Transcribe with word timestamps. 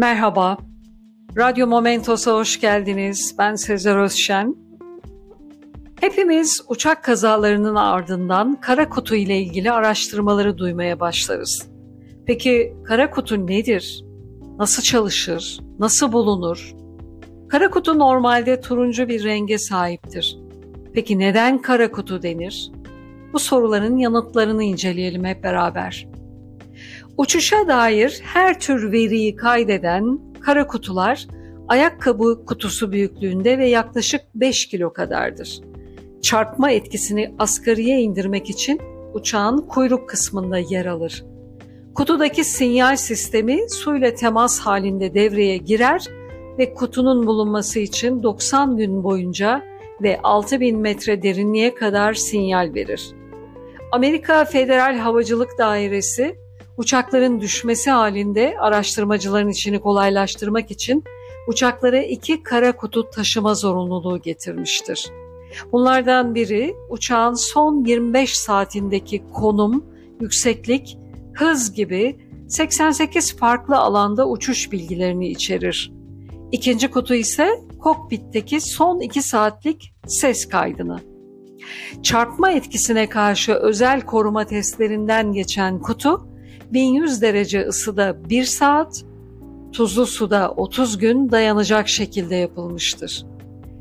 Merhaba, 0.00 0.58
Radyo 1.36 1.66
Momentos'a 1.66 2.34
hoş 2.34 2.60
geldiniz. 2.60 3.34
Ben 3.38 3.54
Sezer 3.54 3.96
Özşen. 3.96 4.56
Hepimiz 6.00 6.64
uçak 6.68 7.04
kazalarının 7.04 7.74
ardından 7.74 8.60
kara 8.60 8.88
kutu 8.88 9.14
ile 9.14 9.38
ilgili 9.38 9.72
araştırmaları 9.72 10.58
duymaya 10.58 11.00
başlarız. 11.00 11.68
Peki 12.26 12.76
kara 12.84 13.10
kutu 13.10 13.46
nedir? 13.46 14.04
Nasıl 14.58 14.82
çalışır? 14.82 15.60
Nasıl 15.78 16.12
bulunur? 16.12 16.74
Kara 17.48 17.70
kutu 17.70 17.98
normalde 17.98 18.60
turuncu 18.60 19.08
bir 19.08 19.24
renge 19.24 19.58
sahiptir. 19.58 20.38
Peki 20.94 21.18
neden 21.18 21.62
kara 21.62 21.90
kutu 21.90 22.22
denir? 22.22 22.72
Bu 23.32 23.38
soruların 23.38 23.96
yanıtlarını 23.96 24.62
inceleyelim 24.62 25.24
hep 25.24 25.44
beraber. 25.44 26.08
Uçuşa 27.16 27.68
dair 27.68 28.20
her 28.22 28.60
tür 28.60 28.92
veriyi 28.92 29.36
kaydeden 29.36 30.18
kara 30.40 30.66
kutular 30.66 31.26
ayakkabı 31.68 32.44
kutusu 32.46 32.92
büyüklüğünde 32.92 33.58
ve 33.58 33.68
yaklaşık 33.68 34.20
5 34.34 34.66
kilo 34.66 34.92
kadardır. 34.92 35.60
Çarpma 36.22 36.70
etkisini 36.70 37.34
asgariye 37.38 38.00
indirmek 38.00 38.50
için 38.50 38.80
uçağın 39.14 39.58
kuyruk 39.58 40.08
kısmında 40.08 40.58
yer 40.58 40.86
alır. 40.86 41.24
Kutudaki 41.94 42.44
sinyal 42.44 42.96
sistemi 42.96 43.70
suyla 43.70 44.14
temas 44.14 44.60
halinde 44.60 45.14
devreye 45.14 45.56
girer 45.56 46.04
ve 46.58 46.74
kutunun 46.74 47.26
bulunması 47.26 47.78
için 47.78 48.22
90 48.22 48.76
gün 48.76 49.04
boyunca 49.04 49.62
ve 50.02 50.20
6000 50.22 50.78
metre 50.78 51.22
derinliğe 51.22 51.74
kadar 51.74 52.14
sinyal 52.14 52.74
verir. 52.74 53.10
Amerika 53.92 54.44
Federal 54.44 54.98
Havacılık 54.98 55.58
Dairesi 55.58 56.36
uçakların 56.76 57.40
düşmesi 57.40 57.90
halinde 57.90 58.56
araştırmacıların 58.60 59.48
işini 59.48 59.80
kolaylaştırmak 59.80 60.70
için 60.70 61.04
uçaklara 61.48 62.02
iki 62.02 62.42
kara 62.42 62.76
kutu 62.76 63.10
taşıma 63.10 63.54
zorunluluğu 63.54 64.18
getirmiştir. 64.18 65.10
Bunlardan 65.72 66.34
biri 66.34 66.74
uçağın 66.88 67.34
son 67.34 67.84
25 67.84 68.38
saatindeki 68.38 69.22
konum, 69.34 69.84
yükseklik, 70.20 70.98
hız 71.32 71.72
gibi 71.72 72.18
88 72.48 73.36
farklı 73.36 73.76
alanda 73.76 74.28
uçuş 74.28 74.72
bilgilerini 74.72 75.28
içerir. 75.28 75.92
İkinci 76.52 76.90
kutu 76.90 77.14
ise 77.14 77.48
kokpitteki 77.78 78.60
son 78.60 79.00
2 79.00 79.22
saatlik 79.22 79.94
ses 80.06 80.48
kaydını. 80.48 81.00
Çarpma 82.02 82.50
etkisine 82.50 83.08
karşı 83.08 83.52
özel 83.52 84.00
koruma 84.00 84.44
testlerinden 84.44 85.32
geçen 85.32 85.78
kutu 85.78 86.29
1100 86.72 87.22
derece 87.22 87.66
ısıda 87.66 88.16
1 88.30 88.44
saat, 88.44 89.04
tuzlu 89.72 90.06
suda 90.06 90.50
30 90.50 90.98
gün 90.98 91.30
dayanacak 91.30 91.88
şekilde 91.88 92.36
yapılmıştır. 92.36 93.26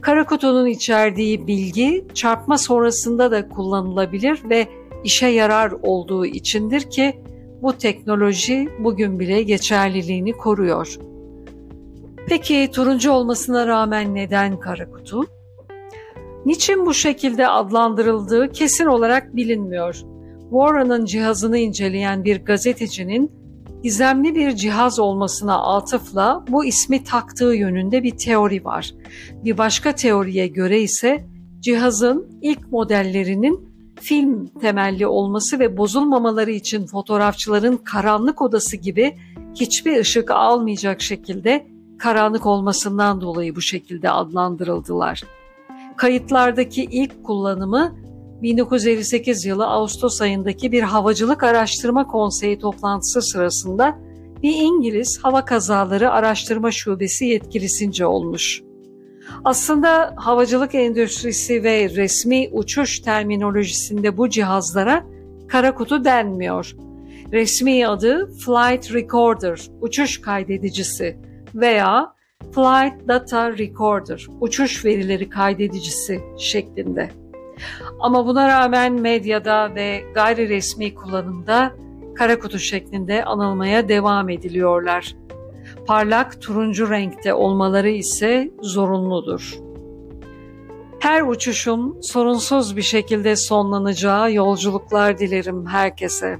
Kara 0.00 0.26
kutunun 0.26 0.66
içerdiği 0.66 1.46
bilgi 1.46 2.04
çarpma 2.14 2.58
sonrasında 2.58 3.30
da 3.30 3.48
kullanılabilir 3.48 4.40
ve 4.50 4.66
işe 5.04 5.26
yarar 5.26 5.72
olduğu 5.82 6.26
içindir 6.26 6.80
ki 6.80 7.20
bu 7.62 7.72
teknoloji 7.72 8.68
bugün 8.78 9.20
bile 9.20 9.42
geçerliliğini 9.42 10.32
koruyor. 10.32 10.98
Peki 12.26 12.70
turuncu 12.72 13.12
olmasına 13.12 13.66
rağmen 13.66 14.14
neden 14.14 14.60
kara 14.60 14.90
kutu? 14.90 15.24
Niçin 16.46 16.86
bu 16.86 16.94
şekilde 16.94 17.48
adlandırıldığı 17.48 18.52
kesin 18.52 18.86
olarak 18.86 19.36
bilinmiyor. 19.36 20.02
Warren'ın 20.52 21.04
cihazını 21.04 21.58
inceleyen 21.58 22.24
bir 22.24 22.44
gazetecinin 22.44 23.32
gizemli 23.82 24.34
bir 24.34 24.56
cihaz 24.56 24.98
olmasına 24.98 25.76
atıfla 25.76 26.44
bu 26.48 26.64
ismi 26.64 27.04
taktığı 27.04 27.54
yönünde 27.54 28.02
bir 28.02 28.16
teori 28.16 28.64
var. 28.64 28.94
Bir 29.44 29.58
başka 29.58 29.94
teoriye 29.94 30.46
göre 30.46 30.80
ise 30.80 31.26
cihazın 31.60 32.38
ilk 32.42 32.72
modellerinin 32.72 33.68
film 34.00 34.46
temelli 34.46 35.06
olması 35.06 35.58
ve 35.58 35.76
bozulmamaları 35.76 36.50
için 36.50 36.86
fotoğrafçıların 36.86 37.76
karanlık 37.76 38.42
odası 38.42 38.76
gibi 38.76 39.16
hiçbir 39.54 40.00
ışık 40.00 40.30
almayacak 40.30 41.02
şekilde 41.02 41.66
karanlık 41.98 42.46
olmasından 42.46 43.20
dolayı 43.20 43.56
bu 43.56 43.60
şekilde 43.60 44.10
adlandırıldılar. 44.10 45.22
Kayıtlardaki 45.96 46.84
ilk 46.84 47.24
kullanımı 47.24 48.01
1958 48.42 49.44
yılı 49.44 49.66
Ağustos 49.66 50.22
ayındaki 50.22 50.72
bir 50.72 50.82
havacılık 50.82 51.42
araştırma 51.42 52.06
konseyi 52.06 52.58
toplantısı 52.58 53.22
sırasında 53.22 53.98
bir 54.42 54.54
İngiliz 54.54 55.18
hava 55.22 55.44
kazaları 55.44 56.10
araştırma 56.10 56.70
şubesi 56.70 57.24
yetkilisince 57.24 58.06
olmuş. 58.06 58.62
Aslında 59.44 60.14
havacılık 60.16 60.74
endüstrisi 60.74 61.62
ve 61.62 61.90
resmi 61.90 62.48
uçuş 62.52 63.00
terminolojisinde 63.00 64.16
bu 64.16 64.28
cihazlara 64.28 65.06
kara 65.48 65.74
kutu 65.74 66.04
denmiyor. 66.04 66.76
Resmi 67.32 67.88
adı 67.88 68.26
Flight 68.26 68.94
Recorder, 68.94 69.60
uçuş 69.80 70.20
kaydedicisi 70.20 71.16
veya 71.54 72.14
Flight 72.54 73.08
Data 73.08 73.58
Recorder, 73.58 74.26
uçuş 74.40 74.84
verileri 74.84 75.28
kaydedicisi 75.28 76.20
şeklinde. 76.38 77.21
Ama 78.00 78.26
buna 78.26 78.48
rağmen 78.48 78.92
medyada 78.92 79.74
ve 79.74 80.04
gayri 80.14 80.48
resmi 80.48 80.94
kullanımda 80.94 81.72
kara 82.14 82.38
kutu 82.38 82.58
şeklinde 82.58 83.24
anılmaya 83.24 83.88
devam 83.88 84.28
ediliyorlar. 84.28 85.16
Parlak 85.86 86.42
turuncu 86.42 86.90
renkte 86.90 87.34
olmaları 87.34 87.90
ise 87.90 88.50
zorunludur. 88.62 89.58
Her 90.98 91.22
uçuşun 91.22 92.00
sorunsuz 92.00 92.76
bir 92.76 92.82
şekilde 92.82 93.36
sonlanacağı 93.36 94.32
yolculuklar 94.32 95.18
dilerim 95.18 95.66
herkese. 95.66 96.38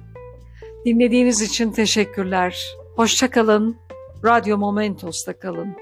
Dinlediğiniz 0.84 1.42
için 1.42 1.72
teşekkürler. 1.72 2.76
Hoşçakalın. 2.96 3.76
Radyo 4.24 4.58
Momentos'ta 4.58 5.38
kalın. 5.38 5.76